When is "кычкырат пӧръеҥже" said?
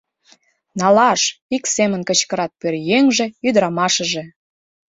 2.09-3.25